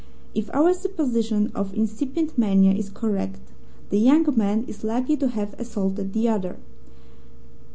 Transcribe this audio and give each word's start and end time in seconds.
If 0.33 0.49
our 0.51 0.73
supposition 0.73 1.51
of 1.53 1.75
incipient 1.75 2.35
mania 2.35 2.73
is 2.73 2.89
correct, 2.89 3.39
the 3.91 3.99
young 3.99 4.25
man 4.35 4.63
is 4.67 4.83
likely 4.83 5.15
to 5.17 5.27
have 5.27 5.53
assaulted 5.59 6.13
the 6.13 6.27
other. 6.27 6.57